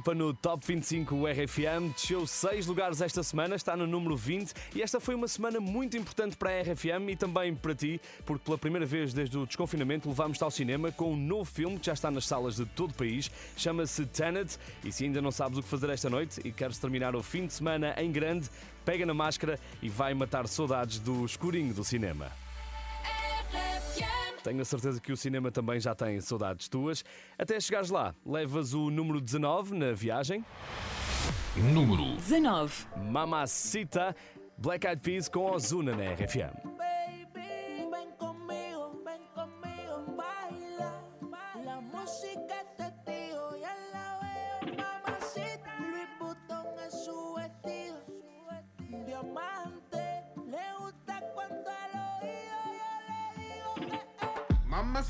Dualipa 0.00 0.14
no 0.14 0.32
Top 0.32 0.66
25 0.66 1.26
RFM, 1.26 1.92
desceu 1.94 2.26
6 2.26 2.66
lugares 2.66 3.00
esta 3.00 3.22
semana, 3.22 3.54
está 3.54 3.76
no 3.76 3.86
número 3.86 4.16
20 4.16 4.52
e 4.74 4.82
esta 4.82 4.98
foi 4.98 5.14
uma 5.14 5.28
semana 5.28 5.60
muito 5.60 5.96
importante 5.96 6.36
para 6.36 6.50
a 6.50 6.62
RFM 6.62 7.10
e 7.10 7.16
também 7.16 7.54
para 7.54 7.74
ti, 7.74 8.00
porque 8.24 8.44
pela 8.44 8.56
primeira 8.56 8.86
vez 8.86 9.12
desde 9.12 9.36
o 9.36 9.46
desconfinamento 9.46 10.08
levámos-te 10.08 10.42
ao 10.42 10.50
cinema 10.50 10.90
com 10.90 11.12
um 11.12 11.16
novo 11.16 11.44
filme 11.44 11.78
que 11.78 11.86
já 11.86 11.92
está 11.92 12.10
nas 12.10 12.26
salas 12.26 12.56
de 12.56 12.64
todo 12.64 12.92
o 12.92 12.94
país, 12.94 13.30
chama-se 13.56 14.06
Tenet 14.06 14.58
e 14.82 14.90
se 14.90 15.04
ainda 15.04 15.20
não 15.20 15.30
sabes 15.30 15.58
o 15.58 15.62
que 15.62 15.68
fazer 15.68 15.90
esta 15.90 16.08
noite 16.08 16.40
e 16.44 16.50
queres 16.50 16.78
terminar 16.78 17.14
o 17.14 17.22
fim 17.22 17.46
de 17.46 17.52
semana 17.52 17.94
em 17.98 18.10
grande, 18.10 18.48
pega 18.84 19.04
na 19.04 19.14
máscara 19.14 19.58
e 19.82 19.88
vai 19.88 20.14
matar 20.14 20.48
saudades 20.48 20.98
do 20.98 21.24
escurinho 21.24 21.74
do 21.74 21.84
cinema. 21.84 22.32
RFM. 23.04 24.19
Tenho 24.42 24.60
a 24.60 24.64
certeza 24.64 25.00
que 25.00 25.12
o 25.12 25.16
cinema 25.16 25.50
também 25.50 25.78
já 25.78 25.94
tem 25.94 26.20
saudades 26.20 26.68
tuas. 26.68 27.04
Até 27.38 27.60
chegares 27.60 27.90
lá, 27.90 28.14
levas 28.24 28.72
o 28.74 28.90
número 28.90 29.20
19 29.20 29.74
na 29.76 29.92
viagem. 29.92 30.44
Número 31.56 32.16
19. 32.16 32.86
Mamacita, 33.10 34.14
Black 34.56 34.86
Eyed 34.86 35.02
Peas 35.02 35.28
com 35.28 35.50
Ozuna 35.50 35.94
na 35.94 36.12
RFM. 36.14 36.89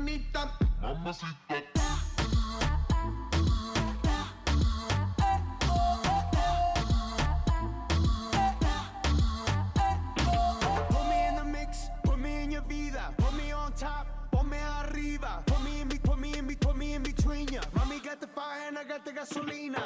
Bonita. 0.00 0.50
Mamacita. 0.82 1.62
Put 10.88 11.08
me 11.08 11.26
in 11.28 11.36
the 11.36 11.44
mix, 11.44 11.88
put 12.02 12.18
me 12.18 12.42
in 12.42 12.50
your 12.50 12.62
vida, 12.62 13.14
put 13.18 13.34
me 13.36 13.52
on 13.52 13.72
top, 13.72 14.06
ponme 14.32 14.56
arriba, 14.82 15.42
put 15.46 15.62
me 15.62 15.80
in, 15.80 15.88
put 15.88 16.18
me 16.18 16.34
in, 16.36 16.46
put 16.56 16.76
me 16.76 16.94
in 16.94 17.02
between 17.02 17.48
ya. 17.48 17.60
Mommy 17.74 18.00
got 18.00 18.20
the 18.20 18.26
fire 18.26 18.68
and 18.68 18.78
I 18.78 18.84
got 18.84 19.04
the 19.04 19.12
gasolina. 19.12 19.82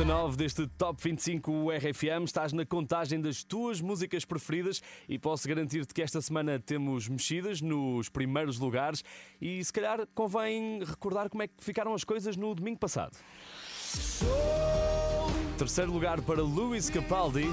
19 0.00 0.34
deste 0.34 0.66
Top 0.66 0.98
25 1.02 1.70
RFM. 1.72 2.24
Estás 2.24 2.54
na 2.54 2.64
contagem 2.64 3.20
das 3.20 3.44
tuas 3.44 3.82
músicas 3.82 4.24
preferidas 4.24 4.80
e 5.06 5.18
posso 5.18 5.46
garantir-te 5.46 5.92
que 5.92 6.00
esta 6.00 6.22
semana 6.22 6.58
temos 6.58 7.06
mexidas 7.06 7.60
nos 7.60 8.08
primeiros 8.08 8.58
lugares 8.58 9.04
e 9.38 9.62
se 9.62 9.70
calhar 9.70 10.06
convém 10.14 10.82
recordar 10.82 11.28
como 11.28 11.42
é 11.42 11.48
que 11.48 11.62
ficaram 11.62 11.92
as 11.92 12.02
coisas 12.02 12.34
no 12.34 12.54
domingo 12.54 12.78
passado. 12.78 13.14
Terceiro 15.58 15.92
lugar 15.92 16.22
para 16.22 16.40
Luis 16.40 16.88
Capaldi. 16.88 17.44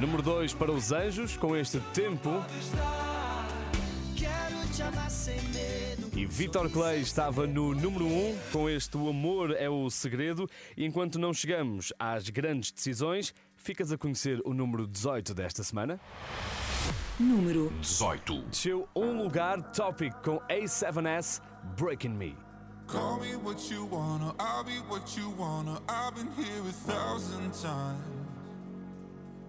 Número 0.00 0.22
2 0.22 0.54
para 0.54 0.72
os 0.72 0.90
Anjos, 0.90 1.36
com 1.36 1.54
este 1.54 1.80
tempo. 1.92 2.30
E 6.14 6.26
Vitor 6.26 6.70
Clay 6.70 7.00
estava 7.00 7.46
no 7.46 7.74
número 7.74 8.04
1 8.04 8.08
um, 8.08 8.38
com 8.52 8.68
este 8.68 8.96
O 8.96 9.08
Amor 9.08 9.50
é 9.52 9.68
o 9.68 9.88
Segredo. 9.88 10.48
E 10.76 10.84
enquanto 10.84 11.18
não 11.18 11.32
chegamos 11.32 11.92
às 11.98 12.28
grandes 12.28 12.70
decisões, 12.70 13.34
ficas 13.56 13.90
a 13.90 13.98
conhecer 13.98 14.40
o 14.44 14.52
número 14.52 14.86
18 14.86 15.34
desta 15.34 15.62
semana. 15.62 16.00
Número 17.18 17.72
18. 17.80 18.42
Desceu 18.42 18.88
um 18.94 19.22
lugar, 19.22 19.62
Topic 19.72 20.12
com 20.22 20.38
A7S, 20.50 21.40
Breaking 21.78 22.10
Me. 22.10 22.36
Call 22.86 23.18
me 23.20 23.34
what 23.36 23.72
you 23.72 23.88
wanna, 23.90 24.34
I'll 24.38 24.62
be 24.62 24.78
what 24.88 25.18
you 25.18 25.30
wanna. 25.36 25.80
I've 25.88 26.14
been 26.14 26.30
here 26.36 26.60
a 26.60 26.72
thousand 26.72 27.52
times. 27.52 28.25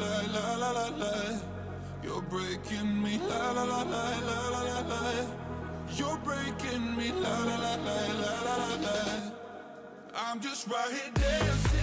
la 0.00 0.20
la 0.34 0.56
la 0.56 0.70
la 0.72 0.88
la. 1.02 1.40
You're 2.02 2.22
breaking 2.22 3.02
me 3.02 3.18
la 3.18 3.52
la 3.52 3.64
la 3.64 3.82
la 3.82 4.04
la 4.28 4.48
la 4.50 4.62
la 4.62 4.80
la. 4.90 5.26
You're 5.96 6.18
breaking 6.18 6.96
me 6.96 7.12
la 7.12 7.38
la 7.48 7.56
la 7.56 7.74
la 7.86 7.98
la 8.20 8.56
la 8.56 8.74
la. 8.86 8.98
I'm 10.16 10.40
just 10.40 10.68
right 10.68 10.90
here 10.90 11.12
dancing 11.14 11.73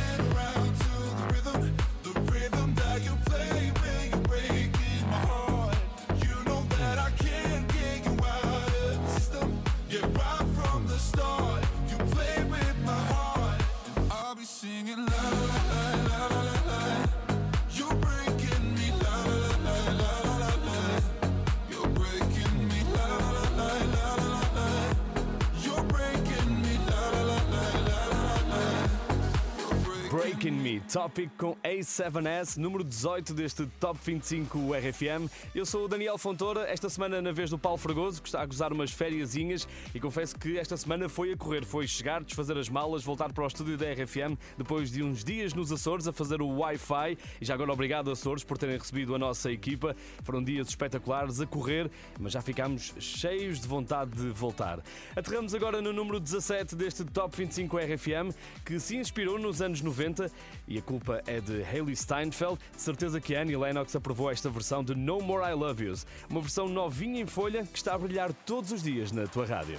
Talking 30.42 30.64
Me, 30.64 30.81
Topic 30.92 31.32
com 31.38 31.56
A7S, 31.64 32.58
número 32.58 32.84
18 32.84 33.34
deste 33.34 33.66
Top 33.80 33.98
25 34.04 34.74
RFM. 34.74 35.32
Eu 35.56 35.66
sou 35.66 35.86
o 35.86 35.88
Daniel 35.88 36.18
Fontoura, 36.18 36.70
esta 36.70 36.90
semana 36.90 37.22
na 37.22 37.32
vez 37.32 37.50
do 37.50 37.58
Paulo 37.58 37.78
Fragoso, 37.78 38.22
que 38.22 38.28
está 38.28 38.42
a 38.42 38.46
gozar 38.46 38.74
umas 38.74 38.92
fériasinhas 38.92 39.66
e 39.96 40.02
confesso 40.02 40.38
que 40.38 40.58
esta 40.58 40.76
semana 40.76 41.08
foi 41.08 41.32
a 41.32 41.38
correr, 41.38 41.64
foi 41.64 41.88
chegar, 41.88 42.22
desfazer 42.22 42.58
as 42.58 42.68
malas, 42.68 43.06
voltar 43.06 43.32
para 43.32 43.42
o 43.42 43.48
estúdio 43.48 43.78
da 43.78 43.86
RFM 43.90 44.38
depois 44.58 44.92
de 44.92 45.02
uns 45.02 45.24
dias 45.24 45.54
nos 45.54 45.72
Açores 45.72 46.10
a 46.10 46.12
fazer 46.12 46.42
o 46.42 46.58
Wi-Fi. 46.58 47.18
E 47.40 47.46
já 47.46 47.54
agora 47.54 47.72
obrigado 47.72 48.12
Açores 48.12 48.44
por 48.44 48.58
terem 48.58 48.78
recebido 48.78 49.16
a 49.16 49.18
nossa 49.18 49.50
equipa. 49.50 49.96
Foram 50.24 50.44
dias 50.44 50.68
espetaculares 50.68 51.40
a 51.40 51.48
correr, 51.48 51.90
mas 52.20 52.34
já 52.34 52.42
ficámos 52.42 52.94
cheios 53.00 53.62
de 53.62 53.68
vontade 53.68 54.12
de 54.12 54.28
voltar. 54.28 54.82
Aterramos 55.16 55.56
agora 55.56 55.82
no 55.82 55.94
número 55.94 56.20
17 56.20 56.76
deste 56.76 57.06
Top 57.06 57.34
25 57.34 57.78
RFM, 57.78 58.36
que 58.66 58.78
se 58.78 58.98
inspirou 58.98 59.40
nos 59.40 59.62
anos 59.62 59.80
90 59.80 60.30
e 60.72 60.78
a 60.78 60.82
culpa 60.82 61.22
é 61.28 61.42
de 61.42 61.64
Hayley 61.64 61.96
Steinfeld. 61.96 62.58
De 62.74 62.82
certeza 62.82 63.20
que 63.20 63.36
Annie 63.36 63.58
Lennox 63.58 63.94
aprovou 63.96 64.32
esta 64.32 64.50
versão 64.50 64.82
de 64.84 64.96
No 64.96 65.20
More 65.20 65.52
I 65.52 65.54
Love 65.54 65.84
Yous, 65.84 66.06
uma 66.30 66.40
versão 66.40 66.70
novinha 66.70 67.22
em 67.22 67.26
folha 67.26 67.66
que 67.66 67.78
está 67.78 67.94
a 67.94 67.98
brilhar 67.98 68.32
todos 68.34 68.72
os 68.72 68.82
dias 68.82 69.12
na 69.12 69.28
tua 69.28 69.46
rádio. 69.46 69.78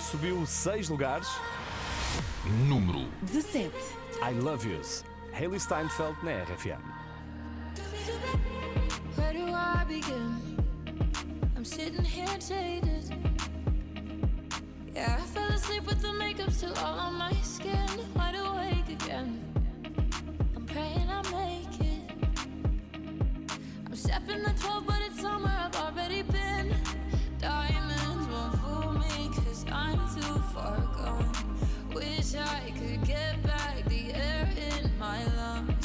Subiu 0.00 0.46
6 0.46 0.88
lugares. 0.88 1.28
Número 2.68 3.08
17. 3.22 3.72
I 4.22 4.32
Love 4.40 4.68
Yous, 4.68 5.04
Hayley 5.32 5.58
Steinfeld 5.58 6.16
na 6.22 6.44
RFM. 6.44 6.80
Where 9.16 9.32
do 9.32 9.52
I 9.52 9.84
begin? 9.86 10.56
I'm 11.56 11.64
sitting 11.64 12.04
here 12.04 12.38
jaded. 12.38 12.97
Yeah, 14.94 15.18
I 15.20 15.26
fell 15.26 15.48
asleep 15.48 15.86
with 15.86 16.00
the 16.02 16.12
makeup 16.12 16.50
still 16.50 16.74
all 16.78 16.98
on 16.98 17.14
my 17.14 17.32
skin. 17.42 17.88
Wide 18.14 18.34
awake 18.34 18.88
again. 19.00 19.40
I'm 20.56 20.64
praying 20.66 21.08
I 21.10 21.22
make 21.30 21.80
it. 21.80 22.10
I'm 23.86 23.94
stepping 23.94 24.42
the 24.42 24.54
12, 24.60 24.86
but 24.86 25.00
it's 25.06 25.20
somewhere 25.20 25.56
I've 25.56 25.76
already 25.76 26.22
been. 26.22 26.74
Diamonds 27.38 28.28
won't 28.28 28.58
fool 28.60 28.92
me, 28.92 29.30
cause 29.34 29.64
I'm 29.70 29.98
too 30.14 30.38
far 30.52 30.78
gone. 30.96 31.32
Wish 31.94 32.34
I 32.34 32.72
could 32.78 33.06
get 33.06 33.42
back 33.42 33.84
the 33.86 34.12
air 34.14 34.48
in 34.56 34.98
my 34.98 35.24
lungs. 35.36 35.77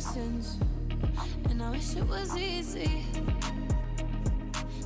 Sins, 0.00 0.58
and 1.50 1.62
I 1.62 1.70
wish 1.70 1.94
it 1.94 2.06
was 2.08 2.36
easy. 2.36 3.04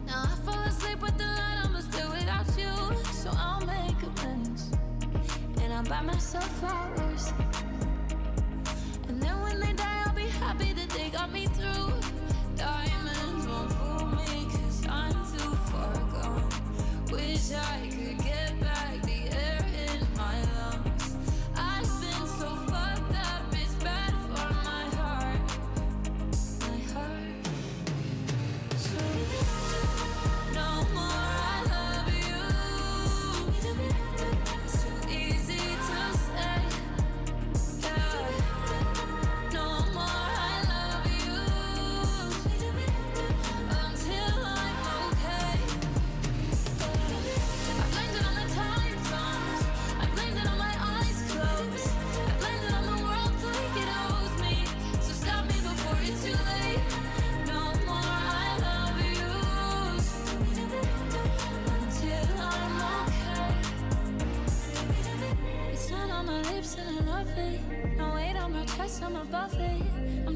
Now 0.06 0.24
I 0.24 0.36
fall 0.44 0.60
asleep 0.64 1.00
with 1.00 1.16
the 1.16 1.24
light, 1.24 1.60
I'ma 1.64 1.80
still 1.80 2.10
without 2.10 2.46
you. 2.58 3.04
So 3.12 3.30
I'll 3.36 3.64
make 3.64 4.02
amends. 4.02 4.72
And 5.62 5.72
I'll 5.72 5.84
buy 5.84 6.00
myself 6.02 6.48
flowers. 6.58 7.32
And 9.08 9.22
then 9.22 9.40
when 9.40 9.60
they 9.60 9.72
die, 9.72 10.02
I'll 10.06 10.14
be 10.14 10.22
happy 10.22 10.72
that 10.72 10.88
they 10.90 11.10
got 11.10 11.32
me 11.32 11.46
through. 11.46 11.92
Diamonds 12.56 13.46
won't 13.46 13.72
fool 13.72 14.06
me, 14.06 14.46
cause 14.50 14.86
I'm 14.88 15.14
too 15.32 15.54
far 15.70 15.94
gone. 16.12 16.48
Wish 17.12 17.52
I 17.52 17.93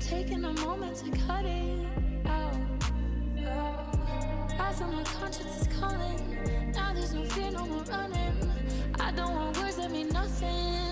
taking 0.09 0.43
a 0.43 0.53
moment 0.65 0.97
to 0.97 1.11
cut 1.27 1.45
it 1.45 1.87
out. 2.27 2.55
Oh, 3.45 4.49
I 4.59 4.73
feel 4.73 4.89
my 4.89 5.03
conscience 5.03 5.61
is 5.61 5.79
calling. 5.79 6.73
Now 6.75 6.95
there's 6.95 7.13
no 7.13 7.25
fear, 7.25 7.51
no 7.51 7.67
more 7.67 7.83
running. 7.83 8.33
I 8.99 9.13
don't 9.13 9.35
want 9.35 9.59
words 9.59 9.77
that 9.77 9.91
mean 9.91 10.09
nothing. 10.09 10.88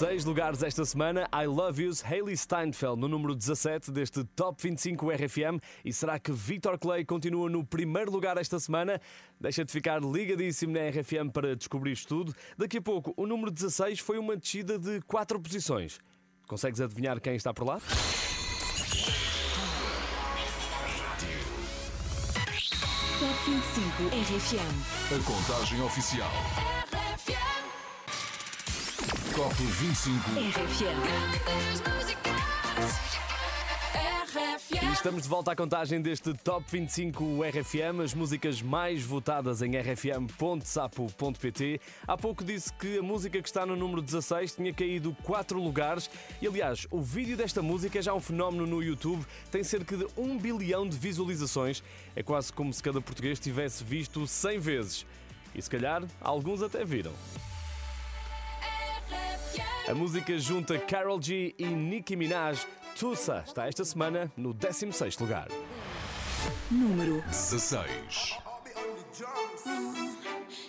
6 0.00 0.24
lugares 0.24 0.62
esta 0.62 0.82
semana. 0.82 1.28
I 1.30 1.44
Love 1.44 1.82
Yous, 1.82 2.02
Hayley 2.02 2.34
Steinfeld, 2.34 2.98
no 2.98 3.06
número 3.06 3.36
17 3.36 3.90
deste 3.92 4.24
Top 4.34 4.56
25 4.62 5.10
RFM. 5.10 5.60
E 5.84 5.92
será 5.92 6.18
que 6.18 6.32
Victor 6.32 6.78
Clay 6.78 7.04
continua 7.04 7.50
no 7.50 7.62
primeiro 7.62 8.10
lugar 8.10 8.38
esta 8.38 8.58
semana? 8.58 8.98
Deixa 9.38 9.62
de 9.62 9.70
ficar 9.70 10.00
ligadíssimo 10.02 10.72
na 10.72 10.88
RFM 10.88 11.30
para 11.30 11.54
descobrir 11.54 11.92
isto 11.92 12.08
tudo. 12.08 12.34
Daqui 12.56 12.78
a 12.78 12.80
pouco, 12.80 13.12
o 13.14 13.26
número 13.26 13.50
16 13.50 13.98
foi 14.00 14.16
uma 14.16 14.38
descida 14.38 14.78
de 14.78 15.02
4 15.02 15.38
posições. 15.38 16.00
Consegues 16.48 16.80
adivinhar 16.80 17.20
quem 17.20 17.34
está 17.34 17.52
por 17.52 17.66
lá? 17.66 17.78
Top 23.18 23.34
25 23.44 24.04
RFM. 24.16 25.14
A 25.14 25.18
contagem 25.26 25.82
oficial. 25.82 26.79
Top 29.36 29.54
25 29.54 30.30
RFM. 30.30 31.00
RFM 33.94 34.82
E 34.82 34.92
estamos 34.92 35.22
de 35.22 35.28
volta 35.28 35.52
à 35.52 35.56
contagem 35.56 36.00
deste 36.00 36.32
Top 36.34 36.64
25 36.70 37.42
RFM, 37.42 38.00
as 38.02 38.14
músicas 38.14 38.62
mais 38.62 39.02
votadas 39.02 39.62
em 39.62 39.76
rfm.sapo.pt. 39.76 41.10
Há 42.06 42.16
pouco 42.16 42.44
disse 42.44 42.72
que 42.72 42.98
a 42.98 43.02
música 43.02 43.42
que 43.42 43.48
está 43.48 43.66
no 43.66 43.76
número 43.76 44.00
16 44.02 44.54
tinha 44.56 44.72
caído 44.72 45.16
4 45.22 45.60
lugares. 45.60 46.10
E 46.40 46.46
aliás, 46.46 46.86
o 46.90 47.00
vídeo 47.00 47.36
desta 47.36 47.62
música 47.62 47.98
é 47.98 48.02
já 48.02 48.14
um 48.14 48.20
fenómeno 48.20 48.66
no 48.66 48.82
YouTube, 48.82 49.24
tem 49.50 49.62
cerca 49.62 49.96
de 49.96 50.06
1 50.16 50.38
bilhão 50.38 50.88
de 50.88 50.96
visualizações. 50.96 51.82
É 52.16 52.22
quase 52.22 52.52
como 52.52 52.72
se 52.72 52.82
cada 52.82 53.00
português 53.00 53.38
tivesse 53.38 53.84
visto 53.84 54.26
100 54.26 54.58
vezes. 54.58 55.06
E 55.54 55.60
se 55.62 55.68
calhar, 55.68 56.02
alguns 56.20 56.62
até 56.62 56.84
viram. 56.84 57.12
A 59.90 59.94
música 59.94 60.38
junta 60.38 60.78
Carol 60.78 61.18
G 61.18 61.52
e 61.58 61.66
Nicki 61.66 62.14
Minaj, 62.14 62.64
Tussa, 62.96 63.42
está 63.44 63.68
esta 63.68 63.84
semana 63.84 64.30
no 64.36 64.54
16º 64.54 65.18
lugar. 65.20 65.48
Número 66.70 67.20
16. 67.22 68.38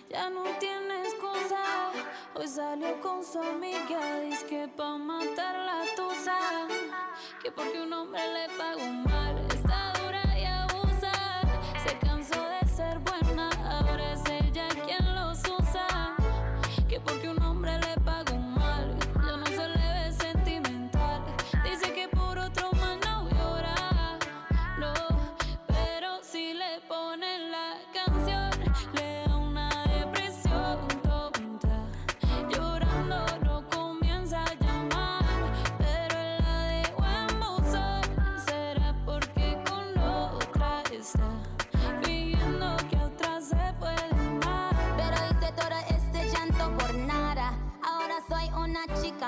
Ya 0.09 0.27
no 0.31 0.43
tiene 0.59 1.03
excusa. 1.03 1.91
Hoy 2.33 2.47
salió 2.47 2.99
con 2.99 3.23
su 3.23 3.37
amiga. 3.37 4.21
Dice 4.21 4.43
que 4.47 4.67
pa' 4.75 4.97
matar 4.97 5.55
la 5.55 5.83
tusa. 5.95 6.67
Que 7.43 7.51
porque 7.51 7.79
un 7.79 7.93
hombre 7.93 8.21
le 8.33 8.57
pagó 8.57 8.91
mal. 9.07 9.40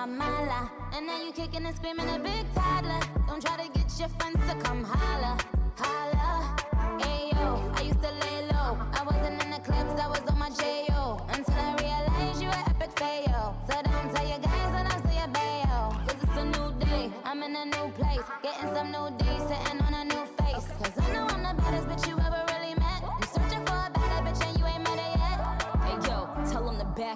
Mala. 0.07 0.71
And 0.93 1.07
now 1.07 1.21
you 1.21 1.31
kicking 1.31 1.65
and 1.65 1.75
screaming 1.75 2.09
a 2.09 2.19
big 2.19 2.45
toddler. 2.53 2.99
Don't 3.27 3.41
try 3.41 3.57
to 3.57 3.69
get 3.71 3.87
your 3.99 4.09
friends 4.09 4.39
to 4.49 4.55
come 4.63 4.83
holla. 4.83 5.37
Holla. 5.77 6.55
Ayo, 6.99 7.77
I 7.77 7.81
used 7.81 8.01
to 8.01 8.11
lay 8.11 8.47
low. 8.51 8.77
I 8.93 9.03
wasn't 9.05 9.43
in 9.43 9.49
the 9.51 9.59
clubs, 9.59 9.99
I 9.99 10.07
was 10.07 10.21
on 10.29 10.39
my 10.39 10.49
J.O. 10.49 11.25
Until 11.29 11.55
I 11.55 11.75
realized 11.79 12.41
you 12.41 12.47
were 12.47 12.63
epic 12.67 12.99
fail. 12.99 13.32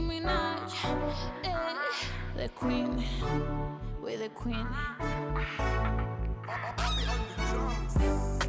Nicki 0.00 0.20
Minaj, 0.20 0.72
ey, 1.44 1.74
the 2.36 2.48
Queen, 2.50 3.04
we 4.02 4.16
the 4.16 4.28
Queen. 4.30 4.66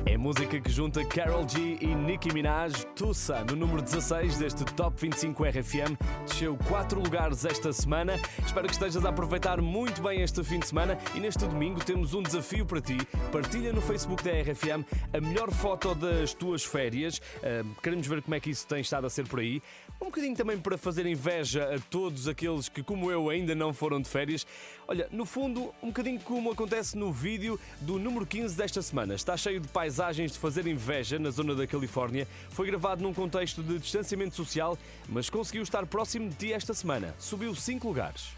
É 0.06 0.18
música 0.18 0.60
que 0.60 0.70
junta 0.70 1.06
Carol 1.06 1.48
G 1.48 1.78
e 1.80 1.88
Nicki 1.96 2.34
Minaj, 2.34 2.86
Tussa, 2.96 3.46
no 3.46 3.56
número 3.56 3.82
16 3.82 4.38
deste 4.38 4.66
Top 4.66 5.00
25 5.00 5.44
RFM. 5.44 5.98
Desceu 6.28 6.58
4 6.68 7.00
lugares 7.00 7.46
esta 7.46 7.72
semana. 7.72 8.20
Espero 8.46 8.68
que 8.68 8.74
estejas 8.74 9.06
a 9.06 9.10
aproveitar 9.10 9.62
muito 9.62 10.02
bem 10.02 10.22
este 10.22 10.44
fim 10.44 10.60
de 10.60 10.68
semana. 10.68 10.98
E 11.16 11.20
neste 11.20 11.46
domingo 11.46 11.84
temos 11.84 12.14
um 12.14 12.22
desafio 12.22 12.66
para 12.66 12.82
ti. 12.82 12.98
Partilha 13.32 13.72
no 13.72 13.82
Facebook 13.82 14.24
da 14.24 14.32
RFM 14.32 14.86
a 15.14 15.22
melhor 15.22 15.50
foto 15.52 15.96
das 15.96 16.34
tuas 16.34 16.64
férias. 16.64 17.22
Queremos 17.82 18.06
ver 18.06 18.22
como 18.22 18.36
é 18.36 18.40
que 18.40 18.50
isso 18.50 18.68
tem 18.68 18.82
estado 18.82 19.08
a 19.08 19.10
ser 19.10 19.28
por 19.28 19.40
aí. 19.40 19.62
Um 20.02 20.06
bocadinho 20.06 20.36
também 20.36 20.58
para 20.58 20.78
fazer 20.80 21.06
inveja 21.06 21.76
a 21.76 21.80
todos 21.80 22.28
aqueles 22.28 22.68
que, 22.68 22.82
como 22.82 23.12
eu, 23.12 23.30
ainda 23.30 23.54
não 23.54 23.72
foram 23.72 24.02
de 24.02 24.10
férias. 24.10 24.48
Olha, 24.92 25.08
no 25.10 25.26
fundo, 25.26 25.74
um 25.82 25.88
bocadinho 25.88 26.20
como 26.20 26.52
acontece 26.52 26.98
no 26.98 27.14
vídeo 27.14 27.58
do 27.80 27.98
número 27.98 28.26
15 28.26 28.58
desta 28.58 28.82
semana. 28.82 29.14
Está 29.14 29.38
cheio 29.38 29.62
de 29.62 29.68
paisagens 29.70 30.34
de 30.34 30.38
fazer 30.38 30.68
inveja 30.68 31.18
na 31.18 31.30
zona 31.30 31.56
da 31.56 31.66
Califórnia. 31.66 32.28
Foi 32.50 32.68
gravado 32.68 33.02
num 33.02 33.14
contexto 33.14 33.64
de 33.64 33.80
distanciamento 33.80 34.36
social, 34.36 34.78
mas 35.08 35.30
conseguiu 35.30 35.64
estar 35.64 35.86
próximo 35.86 36.28
de 36.28 36.36
ti 36.36 36.52
esta 36.52 36.74
semana. 36.74 37.16
Subiu 37.18 37.56
5 37.56 37.88
lugares. 37.88 38.34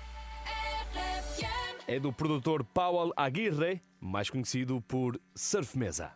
É 1.88 1.99
do 1.99 2.14
produtor 2.14 2.64
Powell 2.64 3.12
Aguirre, 3.18 3.82
mais 3.99 4.30
conhecido 4.30 4.80
por 4.88 5.20
Surf 5.34 5.76
Mesa. 5.76 6.12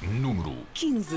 Número 0.00 0.56
15. 0.72 1.16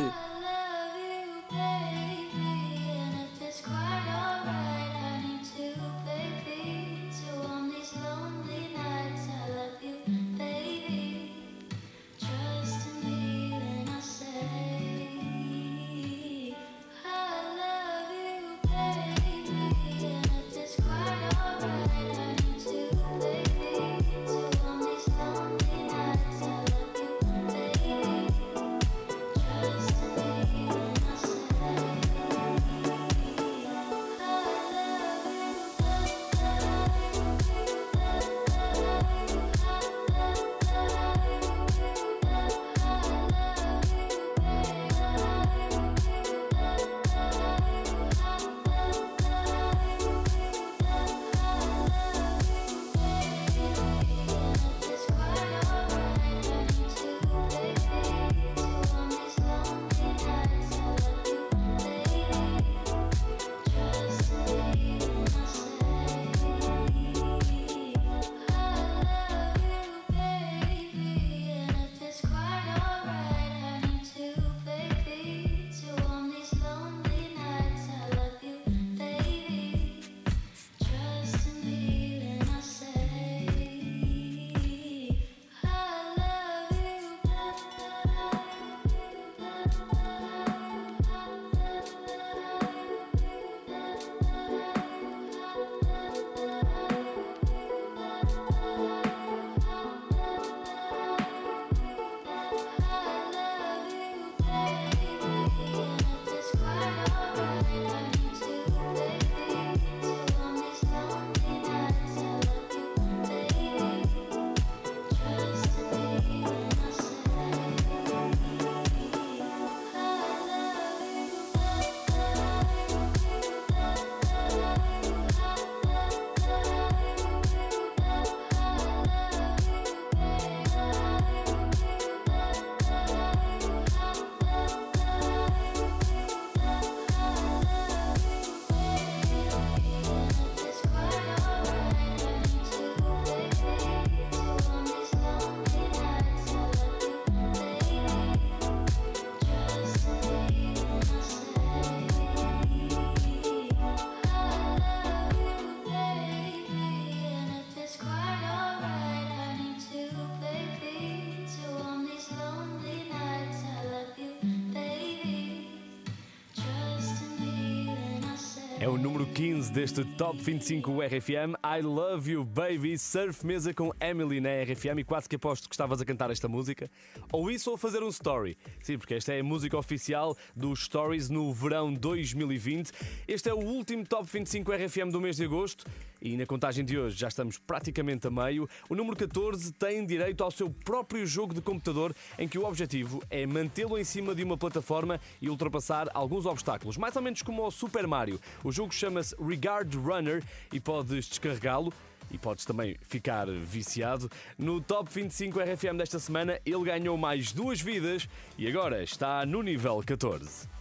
15 169.35 169.69
deste 169.69 170.05
Top 170.17 170.37
25 170.39 171.01
RFM. 171.01 171.55
I 171.61 171.81
Love 171.81 172.31
You 172.31 172.45
Baby, 172.45 172.97
surf 172.97 173.43
mesa 173.43 173.73
com 173.73 173.91
Emily 174.09 174.39
na 174.39 174.49
RFM 174.63 174.99
e 174.99 175.03
quase 175.03 175.27
que 175.27 175.35
aposto 175.35 175.67
que 175.67 175.75
estavas 175.75 176.01
a 176.01 176.05
cantar 176.05 176.31
esta 176.31 176.47
música. 176.47 176.89
Ou 177.31 177.49
isso 177.49 177.71
ou 177.71 177.77
fazer 177.77 178.03
um 178.03 178.09
story. 178.09 178.57
Sim, 178.81 178.97
porque 178.97 179.15
esta 179.15 179.33
é 179.33 179.39
a 179.39 179.43
música 179.43 179.77
oficial 179.77 180.35
dos 180.55 180.85
Stories 180.85 181.29
no 181.29 181.53
verão 181.53 181.93
2020. 181.93 182.91
Este 183.27 183.49
é 183.49 183.53
o 183.53 183.59
último 183.59 184.05
Top 184.05 184.29
25 184.31 184.71
RFM 184.71 185.11
do 185.11 185.19
mês 185.19 185.37
de 185.37 185.45
agosto 185.45 185.85
e 186.21 186.35
na 186.35 186.45
contagem 186.45 186.83
de 186.83 186.97
hoje 186.97 187.15
já 187.17 187.27
estamos 187.27 187.57
praticamente 187.57 188.27
a 188.27 188.31
meio. 188.31 188.67
O 188.89 188.95
número 188.95 189.15
14 189.15 189.71
tem 189.73 190.05
direito 190.05 190.43
ao 190.43 190.51
seu 190.51 190.69
próprio 190.69 191.25
jogo 191.25 191.53
de 191.53 191.61
computador 191.61 192.15
em 192.39 192.47
que 192.47 192.57
o 192.57 192.65
objetivo 192.65 193.21
é 193.29 193.45
mantê-lo 193.45 193.97
em 193.97 194.03
cima 194.03 194.33
de 194.33 194.43
uma 194.43 194.57
plataforma 194.57 195.19
e 195.41 195.49
ultrapassar 195.49 196.09
alguns 196.13 196.45
obstáculos, 196.45 196.97
mais 196.97 197.15
ou 197.15 197.21
menos 197.21 197.41
como 197.41 197.65
o 197.65 197.71
Super 197.71 198.07
Mario. 198.07 198.39
O 198.63 198.71
jogo 198.71 198.93
chama-se 198.93 199.35
Regard 199.39 199.95
Runner 199.97 200.43
e 200.73 200.79
podes 200.79 201.27
descarregá-lo. 201.27 201.93
E 202.31 202.37
podes 202.37 202.65
também 202.65 202.97
ficar 203.01 203.47
viciado. 203.47 204.29
No 204.57 204.81
Top 204.81 205.09
25 205.11 205.59
RFM 205.59 205.97
desta 205.97 206.19
semana, 206.19 206.59
ele 206.65 206.83
ganhou 206.83 207.17
mais 207.17 207.51
duas 207.51 207.79
vidas 207.79 208.27
e 208.57 208.67
agora 208.67 209.03
está 209.03 209.45
no 209.45 209.61
nível 209.61 210.01
14. 210.05 210.75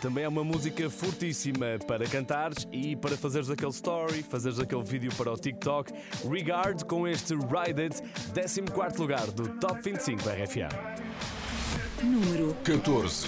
Também 0.00 0.24
é 0.24 0.28
uma 0.28 0.44
música 0.44 0.88
fortíssima 0.90 1.78
para 1.86 2.06
cantares 2.06 2.66
e 2.70 2.94
para 2.94 3.16
fazeres 3.16 3.50
aquele 3.50 3.72
story, 3.72 4.22
fazeres 4.22 4.58
aquele 4.60 4.82
vídeo 4.82 5.12
para 5.16 5.32
o 5.32 5.36
TikTok. 5.36 5.92
Regard 6.30 6.84
com 6.84 7.08
este 7.08 7.34
Ride 7.34 7.82
It, 7.82 8.02
14 8.32 9.00
lugar 9.00 9.30
do 9.30 9.48
Top 9.58 9.80
25 9.82 10.28
RFM. 10.28 10.70
Número 12.02 12.54
14. 12.62 13.26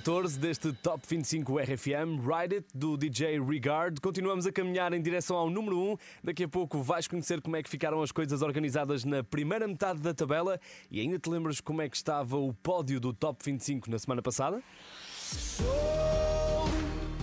14 0.00 0.38
deste 0.38 0.74
Top 0.74 1.02
25 1.08 1.58
RFM, 1.58 2.20
Ride 2.20 2.56
It, 2.56 2.66
do 2.74 2.98
DJ 2.98 3.40
Regard. 3.40 3.98
Continuamos 3.98 4.46
a 4.46 4.52
caminhar 4.52 4.92
em 4.92 5.00
direção 5.00 5.38
ao 5.38 5.48
número 5.48 5.78
1. 5.78 5.96
Daqui 6.22 6.44
a 6.44 6.48
pouco 6.48 6.82
vais 6.82 7.08
conhecer 7.08 7.40
como 7.40 7.56
é 7.56 7.62
que 7.62 7.70
ficaram 7.70 8.02
as 8.02 8.12
coisas 8.12 8.42
organizadas 8.42 9.04
na 9.04 9.24
primeira 9.24 9.66
metade 9.66 10.02
da 10.02 10.12
tabela. 10.12 10.60
E 10.90 11.00
ainda 11.00 11.18
te 11.18 11.30
lembras 11.30 11.62
como 11.62 11.80
é 11.80 11.88
que 11.88 11.96
estava 11.96 12.36
o 12.36 12.52
pódio 12.52 13.00
do 13.00 13.14
Top 13.14 13.42
25 13.42 13.90
na 13.90 13.98
semana 13.98 14.20
passada? 14.20 14.62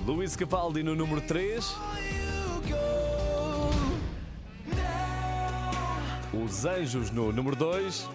Luís 0.04 0.36
Capaldi 0.36 0.82
no 0.82 0.96
número 0.96 1.22
3. 1.22 1.76
Os 6.44 6.66
Anjos 6.66 7.12
no 7.12 7.32
número 7.32 7.56
2. 7.56 8.10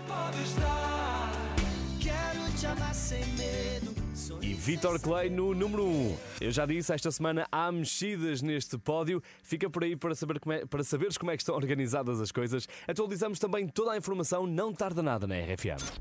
E 4.43 4.55
Vitor 4.55 5.01
Clay 5.01 5.29
no 5.31 5.55
número 5.55 5.85
1. 5.87 6.17
Eu 6.41 6.51
já 6.51 6.65
disse, 6.67 6.93
esta 6.93 7.11
semana 7.11 7.47
há 7.51 7.71
mexidas 7.73 8.43
neste 8.43 8.77
pódio. 8.79 9.23
Fica 9.43 9.69
por 9.71 9.83
aí 9.85 9.97
para, 9.97 10.15
saber 10.15 10.39
como 10.41 10.53
é- 10.53 10.65
para 10.67 10.85
saberes 10.85 11.17
como 11.19 11.31
é 11.31 11.37
que 11.37 11.43
estão 11.43 11.55
organizadas 11.57 12.21
as 12.21 12.31
coisas. 12.33 12.69
Atualizamos 12.87 13.39
também 13.39 13.67
toda 13.69 13.93
a 13.93 13.97
informação, 13.97 14.47
não 14.47 14.73
tarda 14.73 15.03
nada 15.03 15.27
na 15.27 15.35
RFM. 15.37 16.01